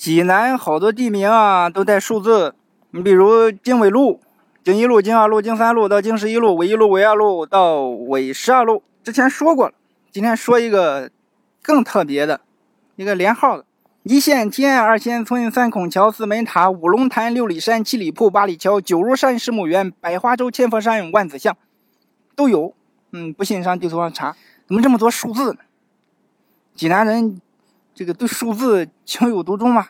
[0.00, 2.54] 济南好多地名啊都带数字，
[2.92, 4.18] 你比如经纬路、
[4.64, 9.74] 经一路、经二路、经三路到经十一路、纬一路、纬二路到纬十二路，之前说过了。
[10.10, 11.10] 今天说一个
[11.60, 12.40] 更特别的，
[12.96, 13.66] 一个连号的：
[14.04, 21.54] 一线天、二线村、三孔桥、四门塔、五龙潭、六里山、七里铺、八里桥、九如山、石母园、百花洲、千佛山、万子巷，
[22.34, 22.72] 都有。
[23.12, 24.34] 嗯，不信上地图上查，
[24.66, 25.58] 怎么这么多数字呢？
[26.74, 27.42] 济南人。
[27.94, 29.88] 这个对数字情有独钟嘛？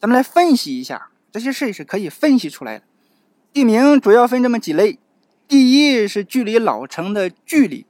[0.00, 2.84] 咱们来分析一下，这些事是可以分析出来的。
[3.52, 4.98] 地名主要分这么几类：
[5.46, 7.84] 第一是距离老城的距离，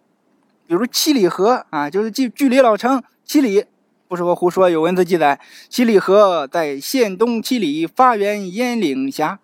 [0.67, 3.67] 比如七里河啊，就是距距离老城七里，
[4.09, 5.39] 不是我胡说，有文字记载。
[5.69, 9.39] 七里河在县东七里，发源鄢岭峡，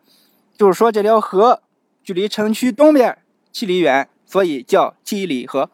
[0.57, 1.63] 就是说这条河
[2.03, 3.17] 距离城区东边
[3.53, 5.71] 七里远，所以叫七里河。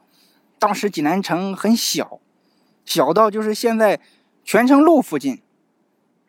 [0.59, 2.21] 当时济南城很小。
[2.85, 4.01] 小到就是现在
[4.45, 5.41] 泉城路附近，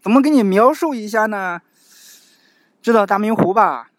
[0.01, 1.61] 怎么给你描述一下呢？
[2.81, 3.91] 知道大明湖吧？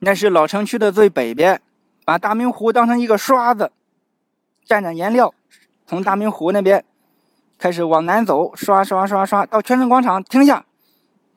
[0.00, 1.62] 那是老城区的最北边，
[2.04, 3.72] 把大明湖当成一个刷子，
[4.66, 5.32] 蘸着颜料，
[5.86, 6.84] 从大明湖那边
[7.58, 10.66] 开始往南走，刷刷刷刷到泉城广场停下，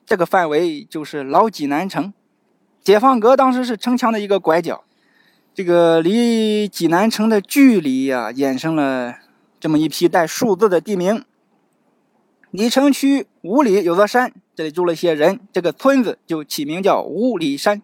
[0.04, 2.12] 这个范围就是老济南城。
[2.82, 4.84] 解放阁当时是城墙的一个拐角，
[5.54, 9.16] 这个离济南城的距离呀，衍生了。
[9.60, 11.24] 这么一批带数字的地名，
[12.50, 17.82] 离城区五里有座山，这里住了些人，这个村子就起名叫五里山。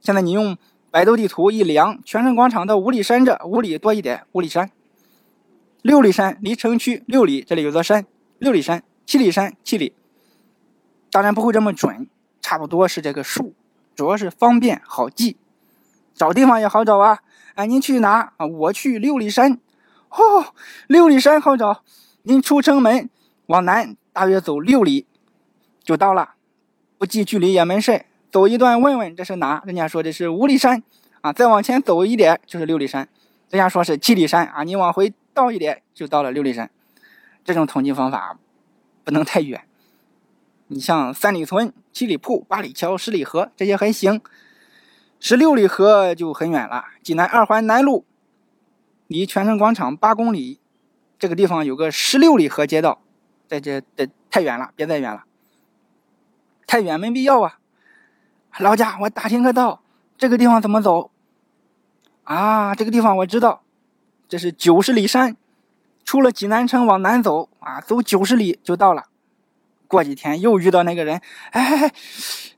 [0.00, 0.56] 现在你用
[0.90, 4.70] 百度地图一量，泉城广场到五里山这五里多一点，五里山。
[5.80, 8.06] 六里山离城区六里，这里有座山，
[8.38, 8.82] 六里山。
[9.06, 9.94] 七里山七里，
[11.10, 12.06] 当然不会这么准，
[12.42, 13.54] 差不多是这个数，
[13.96, 15.38] 主要是方便好记，
[16.12, 17.20] 找地方也好找啊。
[17.54, 18.46] 哎，您去哪啊？
[18.46, 19.58] 我去六里山。
[20.10, 20.54] 哦，
[20.86, 21.82] 六里山好找。
[22.22, 23.08] 您出城门
[23.46, 25.06] 往南，大约走六里
[25.82, 26.34] 就到了。
[26.98, 29.62] 不计距离也没事，走一段问问这是哪？
[29.64, 30.82] 人家说这是五里山
[31.20, 31.32] 啊。
[31.32, 33.08] 再往前走一点就是六里山，
[33.50, 34.64] 人家说是七里山啊。
[34.64, 36.70] 你往回倒一点就到了六里山。
[37.44, 38.38] 这种统计方法
[39.04, 39.62] 不能太远。
[40.66, 44.20] 你像三里村、七里铺、八里桥、十里河这些还行，
[45.20, 46.84] 十六里河就很远了。
[47.02, 48.04] 济南二环南路。
[49.08, 50.60] 离泉城广场八公里，
[51.18, 53.00] 这个地方有个十六里河街道，
[53.48, 55.24] 在这这太远了，别再远了，
[56.66, 57.58] 太远没必要啊。
[58.58, 59.80] 老贾我打听个道，
[60.18, 61.10] 这个地方怎么走？
[62.24, 63.62] 啊，这个地方我知道，
[64.28, 65.34] 这是九十里山，
[66.04, 69.06] 出了济南城往南走啊，走九十里就到了。
[69.86, 71.90] 过几天又遇到那个人，哎，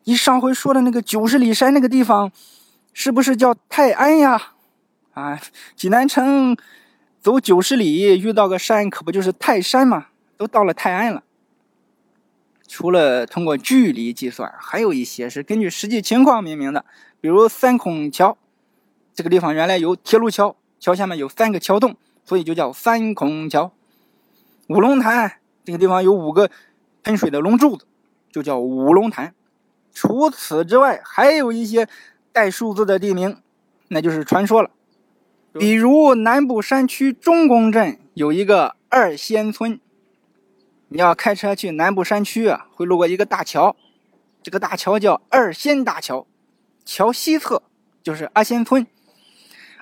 [0.02, 2.32] 你上回说的那个九十里山那个地方，
[2.92, 4.54] 是不是叫泰安呀？
[5.20, 5.40] 啊，
[5.76, 6.56] 济南城
[7.20, 10.06] 走九十里遇到个山，可不就是泰山吗？
[10.38, 11.22] 都到了泰安了。
[12.66, 16.84] 除了通过距离计算，还有一些是根据实际情况命名的。
[17.20, 18.38] 比如三孔桥，
[19.12, 23.72] 这个地方原来有铁路桥，桥下面有三个桥洞，所以就叫三孔桥。
[24.68, 26.50] 五龙潭这个地方有五个
[27.02, 27.84] 喷水的龙柱子，
[28.32, 29.34] 就叫五龙潭。
[29.92, 31.88] 除此之外，还有一些
[32.32, 33.36] 带数字的地名，
[33.88, 34.70] 那就是传说了。
[35.52, 39.80] 比如南部山区中宫镇有一个二仙村，
[40.88, 43.74] 你要开车去南部山区啊，会路过一个大桥，
[44.42, 46.26] 这个大桥叫二仙大桥，
[46.84, 47.64] 桥西侧
[48.02, 48.86] 就是二仙村。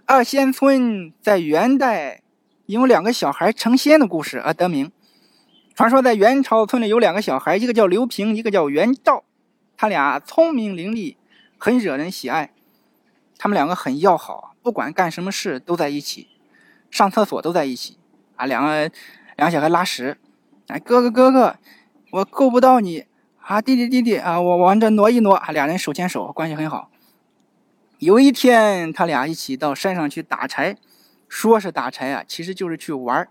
[0.06, 2.22] 二仙村在元代
[2.64, 4.90] 因为两个小孩成仙的故事而得名。
[5.74, 9.22] 传说在元朝村里有两个小孩，一个叫刘平，一个叫元照，
[9.76, 11.16] 他俩聪明伶俐，
[11.58, 12.52] 很惹人喜爱，
[13.38, 14.54] 他们两个很要好。
[14.60, 16.28] 不管干什么事都在一起，
[16.90, 17.96] 上厕所都在一起
[18.36, 18.44] 啊！
[18.44, 18.90] 两个
[19.36, 20.18] 两个小孩拉屎，
[20.66, 21.56] 哎，哥哥哥哥，
[22.10, 23.06] 我够不到你
[23.40, 23.62] 啊！
[23.62, 25.52] 弟弟弟弟啊，我往这挪一挪啊！
[25.52, 26.90] 俩人手牵手，关系很好。
[27.98, 30.76] 有一天，他俩一起到山上去打柴，
[31.26, 33.26] 说是打柴啊，其实就是去玩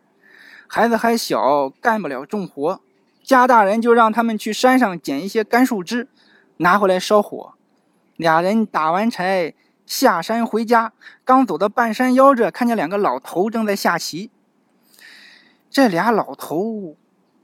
[0.67, 2.81] 孩子还小，干不了重活，
[3.21, 6.07] 家大人就让他们去山上捡一些干树枝，
[6.57, 7.53] 拿回来烧火。
[8.15, 9.53] 俩人打完柴。
[9.87, 10.91] 下山回家，
[11.23, 14.29] 刚走到半山腰这，看见两个老头正在下棋。
[15.69, 16.97] 这俩老头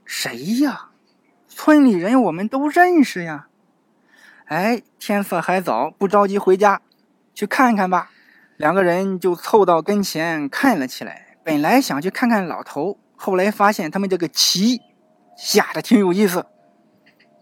[0.04, 0.90] 谁呀？
[1.48, 3.48] 村里人我们都认识呀。
[4.44, 6.82] 哎，天色还早，不着急回家，
[7.32, 8.10] 去看看吧。
[8.58, 11.38] 两个人就凑到跟前看了起来。
[11.42, 14.82] 本来想去看看老头，后来发现他们这个棋
[15.36, 16.46] 下的挺有意思。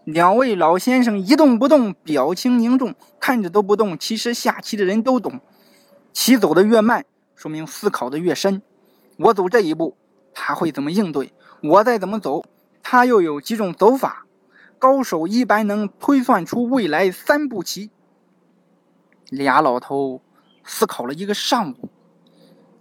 [0.05, 3.97] 两位老先生一动不动，表情凝重，看着都不动。
[3.97, 5.39] 其实下棋的人都懂，
[6.11, 7.05] 棋走得越慢，
[7.35, 8.61] 说明思考的越深。
[9.17, 9.95] 我走这一步，
[10.33, 11.33] 他会怎么应对？
[11.61, 12.43] 我再怎么走，
[12.81, 14.25] 他又有几种走法，
[14.77, 17.89] 高手一般能推算出未来三步棋。
[19.29, 20.21] 俩老头
[20.65, 21.89] 思考了一个上午，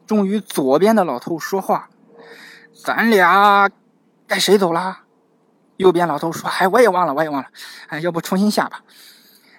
[0.06, 1.88] 终于左边的老头说话
[2.74, 3.70] ：“咱俩
[4.26, 5.02] 该谁走了？”
[5.82, 7.48] 右边老头说：“哎，我也忘了，我也忘了。
[7.88, 8.82] 哎，要不重新下吧。”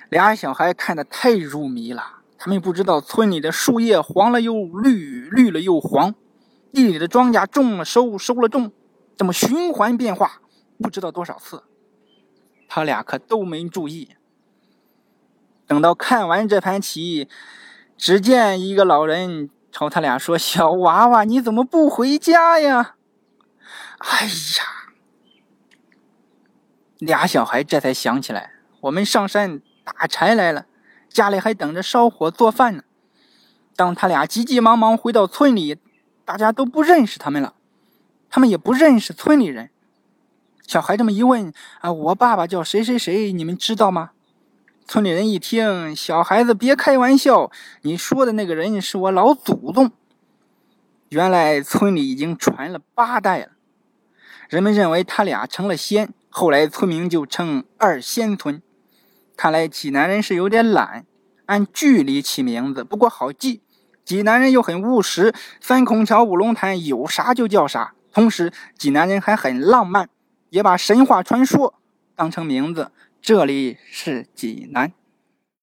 [0.09, 2.03] 俩小孩看得太入迷了，
[2.37, 6.15] 他们不知道村里的树叶黄了又绿，绿了又黄，
[6.71, 8.71] 地里的庄稼种了收，收了种。
[9.15, 10.41] 这么循环变化，
[10.81, 11.63] 不知道多少次，
[12.67, 14.15] 他俩可都没注意。
[15.67, 17.27] 等到看完这盘棋，
[17.97, 22.95] 只见一个老人朝他俩说：“小娃娃，你怎么不回家呀？”
[23.99, 24.82] 哎呀，
[26.99, 28.51] 俩小孩这才想起来，
[28.81, 30.65] 我们上山打柴来了，
[31.09, 32.83] 家里还等着烧火做饭呢。
[33.75, 35.77] 当他俩急急忙忙回到村里，
[36.23, 37.55] 大家都不认识他们了。
[38.29, 39.69] 他们也不认识村里人，
[40.65, 44.11] 小孩这么一问啊，我爸爸叫谁谁谁，你们知道吗？
[44.87, 47.51] 村里人一听，小孩子别开玩笑，
[47.83, 49.91] 你说的那个人是我老祖宗。
[51.09, 53.49] 原来村里已经传了八代了，
[54.49, 58.59] 人们认为他俩成了仙，后来村民就称二仙村。
[59.37, 61.05] 看来济南人是有点懒，
[61.45, 63.61] 按距离起名字，不过好记。
[64.03, 65.31] 济南人又很务实，
[65.61, 67.93] 三孔桥五龙潭有啥就叫啥。
[68.11, 70.09] 同时，济南人还很浪漫，
[70.49, 71.75] 也把神话传说
[72.15, 72.91] 当成名字。
[73.21, 74.91] 这里是济南。